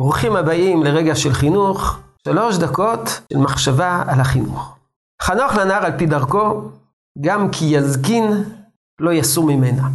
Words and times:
ברוכים 0.00 0.36
הבאים 0.36 0.82
לרגע 0.82 1.14
של 1.14 1.32
חינוך, 1.32 1.98
שלוש 2.28 2.56
דקות 2.58 3.20
של 3.32 3.38
מחשבה 3.38 4.04
על 4.06 4.20
החינוך. 4.20 4.76
חנוך 5.22 5.54
לנער 5.54 5.84
על 5.84 5.98
פי 5.98 6.06
דרכו, 6.06 6.70
גם 7.20 7.50
כי 7.50 7.64
יזקין 7.64 8.24
לא 9.00 9.12
יסור 9.12 9.46
ממנה. 9.46 9.88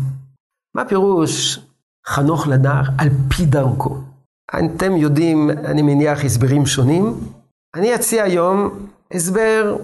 מה 0.76 0.86
פירוש 0.86 1.60
חנוך 2.08 2.48
לנער 2.48 2.84
על 2.98 3.10
פי 3.30 3.46
דרכו? 3.46 3.98
אתם 4.50 4.98
יודעים, 4.98 5.50
אני 5.50 5.82
מניח, 5.82 6.26
הסברים 6.26 6.66
שונים. 6.66 7.20
אני 7.76 7.96
אציע 7.96 8.24
היום 8.24 8.88
הסבר 9.14 9.78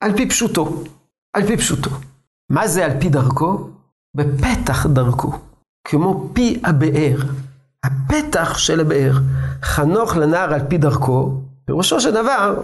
על 0.00 0.16
פי 0.16 0.28
פשוטו. 0.28 0.82
על 1.36 1.46
פי 1.46 1.56
פשוטו. 1.56 1.90
מה 2.52 2.68
זה 2.68 2.84
על 2.84 3.00
פי 3.00 3.08
דרכו? 3.08 3.68
בפתח 4.16 4.86
דרכו. 4.86 5.32
כמו 5.88 6.30
פי 6.32 6.60
הבאר. 6.64 7.16
הפתח 7.84 8.58
של 8.58 8.80
הבאר. 8.80 9.12
חנוך 9.62 10.16
לנער 10.16 10.54
על 10.54 10.60
פי 10.68 10.78
דרכו, 10.78 11.32
פירושו 11.64 12.00
של 12.00 12.10
דבר, 12.10 12.62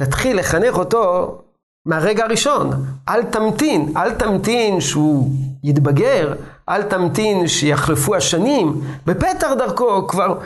תתחיל 0.00 0.38
לחנך 0.38 0.78
אותו 0.78 1.38
מהרגע 1.86 2.24
הראשון. 2.24 2.70
אל 3.08 3.22
תמתין, 3.22 3.92
אל 3.96 4.14
תמתין 4.14 4.80
שהוא 4.80 5.30
יתבגר, 5.64 6.34
אל 6.68 6.82
תמתין 6.82 7.48
שיחלפו 7.48 8.16
השנים. 8.16 8.80
בפתח 9.06 9.48
דרכו, 9.58 10.06
כבר 10.08 10.38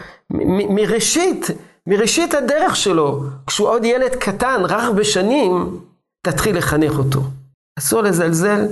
מראשית, 0.70 1.50
מראשית 1.86 2.34
הדרך 2.34 2.76
שלו, 2.76 3.22
כשהוא 3.46 3.68
עוד 3.68 3.84
ילד 3.84 4.14
קטן, 4.14 4.60
רך 4.68 4.90
בשנים, 4.96 5.80
תתחיל 6.26 6.58
לחנך 6.58 6.98
אותו. 6.98 7.20
אסור 7.78 8.02
לזלזל 8.02 8.66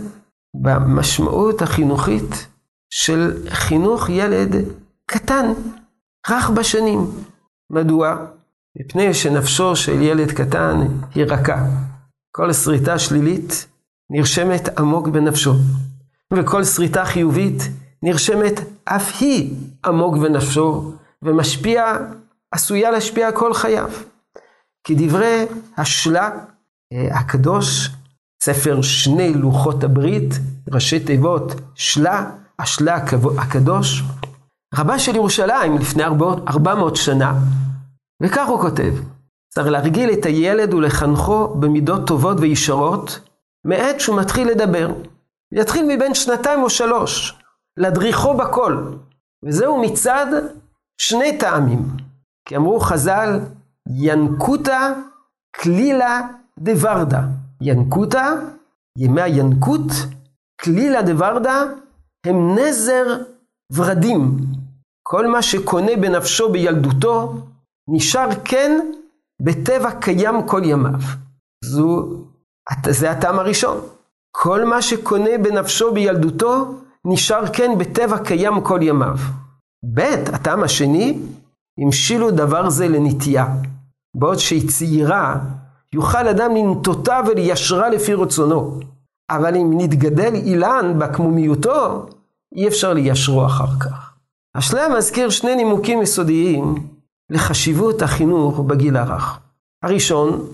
במשמעות 0.56 1.62
החינוכית 1.62 2.46
של 2.90 3.32
חינוך 3.48 4.10
ילד 4.10 4.56
קטן, 5.12 5.52
רך 6.30 6.50
בשנים. 6.50 7.10
מדוע? 7.70 8.16
מפני 8.76 9.14
שנפשו 9.14 9.76
של 9.76 10.02
ילד 10.02 10.32
קטן 10.32 10.80
היא 11.14 11.24
רכה. 11.24 11.64
כל 12.36 12.52
שריטה 12.52 12.98
שלילית 12.98 13.66
נרשמת 14.10 14.78
עמוק 14.78 15.08
בנפשו, 15.08 15.54
וכל 16.32 16.64
שריטה 16.64 17.04
חיובית 17.04 17.62
נרשמת 18.02 18.60
אף 18.84 19.12
היא 19.20 19.54
עמוק 19.86 20.16
בנפשו, 20.16 20.92
ומשפיע, 21.22 21.96
עשויה 22.50 22.90
להשפיע 22.90 23.32
כל 23.32 23.54
חייו. 23.54 23.90
כדברי 24.84 25.44
השלה 25.76 26.30
הקדוש, 26.94 27.90
ספר 28.42 28.82
שני 28.82 29.34
לוחות 29.34 29.84
הברית, 29.84 30.34
ראשי 30.72 31.00
תיבות 31.00 31.52
שלה, 31.74 32.30
השלה 32.58 32.96
הקדוש, 33.38 34.02
רבה 34.78 34.98
של 34.98 35.16
ירושלים 35.16 35.78
לפני 35.78 36.04
400 36.04 36.96
שנה, 36.96 37.34
וכך 38.22 38.48
הוא 38.48 38.60
כותב, 38.60 38.94
צריך 39.54 39.66
להרגיל 39.68 40.10
את 40.12 40.26
הילד 40.26 40.74
ולחנכו 40.74 41.48
במידות 41.48 42.06
טובות 42.06 42.36
וישרות, 42.40 43.20
מעת 43.66 44.00
שהוא 44.00 44.20
מתחיל 44.20 44.48
לדבר. 44.48 44.92
יתחיל 45.52 45.84
מבין 45.88 46.14
שנתיים 46.14 46.62
או 46.62 46.70
שלוש, 46.70 47.38
להדריכו 47.76 48.36
בכל, 48.36 48.92
וזהו 49.44 49.82
מצד 49.82 50.26
שני 50.98 51.38
טעמים. 51.38 51.82
כי 52.48 52.56
אמרו 52.56 52.80
חז"ל, 52.80 53.40
ינקותא 53.88 54.92
כלילה 55.62 56.20
דוורדה. 56.58 57.20
ינקותא, 57.60 58.34
ימי 58.98 59.22
הינקות, 59.22 59.90
כלילה 60.60 61.02
דוורדה, 61.02 61.62
הם 62.26 62.58
נזר 62.58 63.04
ורדים. 63.72 64.36
כל 65.12 65.26
מה 65.26 65.42
שקונה 65.42 65.92
בנפשו 66.00 66.52
בילדותו, 66.52 67.34
נשאר 67.88 68.28
כן 68.44 68.80
בטבע 69.42 69.90
קיים 69.90 70.46
כל 70.46 70.60
ימיו. 70.64 71.00
זו, 71.64 72.08
זה 72.88 73.10
הטעם 73.10 73.38
הראשון. 73.38 73.80
כל 74.30 74.64
מה 74.64 74.82
שקונה 74.82 75.30
בנפשו 75.42 75.92
בילדותו, 75.92 76.74
נשאר 77.04 77.46
כן 77.52 77.78
בטבע 77.78 78.18
קיים 78.18 78.60
כל 78.60 78.78
ימיו. 78.82 79.16
ב', 79.94 80.00
הטעם 80.32 80.62
השני, 80.62 81.18
המשילו 81.78 82.30
דבר 82.30 82.70
זה 82.70 82.88
לנטייה. 82.88 83.46
בעוד 84.16 84.38
שהיא 84.38 84.68
צעירה, 84.68 85.38
יוכל 85.94 86.28
אדם 86.28 86.56
לנטותה 86.56 87.20
וליישרה 87.26 87.88
לפי 87.88 88.14
רצונו. 88.14 88.80
אבל 89.30 89.56
אם 89.56 89.70
נתגדל 89.76 90.34
אילן 90.34 90.98
בעקמומיותו, 90.98 92.06
אי 92.56 92.68
אפשר 92.68 92.92
ליישרו 92.92 93.46
אחר 93.46 93.78
כך. 93.80 94.11
השלם 94.54 94.92
מזכיר 94.98 95.30
שני 95.30 95.56
נימוקים 95.56 96.02
יסודיים 96.02 96.74
לחשיבות 97.30 98.02
החינוך 98.02 98.60
בגיל 98.60 98.96
הרך. 98.96 99.38
הראשון, 99.82 100.46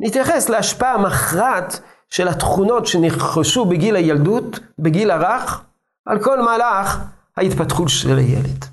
נתייחס 0.00 0.48
להשפעה 0.48 0.94
המכרעת 0.94 1.80
של 2.10 2.28
התכונות 2.28 2.86
שנרכשו 2.86 3.64
בגיל 3.64 3.96
הילדות, 3.96 4.60
בגיל 4.78 5.10
הרך, 5.10 5.62
על 6.06 6.22
כל 6.22 6.42
מהלך 6.42 6.98
ההתפתחות 7.36 7.88
של 7.88 8.18
הילד. 8.18 8.64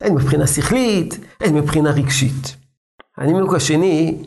הן 0.00 0.14
מבחינה 0.14 0.46
שכלית, 0.46 1.18
הן 1.40 1.54
מבחינה 1.54 1.90
רגשית. 1.90 2.56
הנימוק 3.16 3.54
השני 3.54 4.22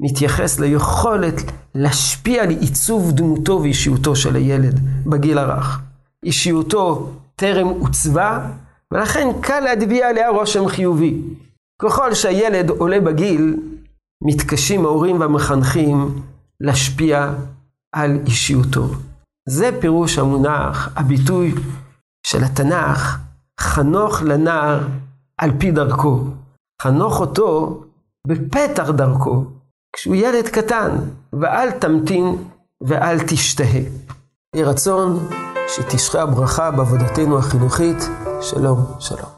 מתייחס 0.00 0.60
ליכולת 0.60 1.34
להשפיע 1.74 2.42
על 2.42 2.50
עיצוב 2.50 3.12
דמותו 3.12 3.60
ואישיותו 3.62 4.16
של 4.16 4.36
הילד 4.36 4.80
בגיל 5.06 5.38
הרך. 5.38 5.80
אישיותו 6.24 7.12
טרם 7.36 7.66
עוצבה, 7.66 8.50
ולכן 8.92 9.28
קל 9.40 9.60
להטביע 9.60 10.08
עליה 10.08 10.28
רושם 10.28 10.68
חיובי. 10.68 11.22
ככל 11.82 12.14
שהילד 12.14 12.70
עולה 12.70 13.00
בגיל, 13.00 13.56
מתקשים 14.24 14.84
ההורים 14.84 15.20
והמחנכים 15.20 16.22
להשפיע 16.60 17.32
על 17.94 18.18
אישיותו. 18.26 18.86
זה 19.48 19.70
פירוש 19.80 20.18
המונח, 20.18 20.88
הביטוי 20.96 21.54
של 22.26 22.44
התנ"ך, 22.44 23.18
חנוך 23.60 24.22
לנער 24.22 24.80
על 25.38 25.50
פי 25.58 25.70
דרכו. 25.70 26.24
חנוך 26.82 27.20
אותו 27.20 27.80
בפתח 28.26 28.90
דרכו, 28.90 29.44
כשהוא 29.96 30.14
ילד 30.14 30.48
קטן, 30.48 30.96
ואל 31.32 31.70
תמתין 31.70 32.36
ואל 32.80 33.18
תשתהה. 33.26 33.80
יהי 34.54 34.64
רצון 34.64 35.28
שתשרה 35.68 36.22
הברכה 36.22 36.70
בעבודתנו 36.70 37.38
החינוכית. 37.38 38.27
Shalom, 38.40 39.00
shalom. 39.00 39.37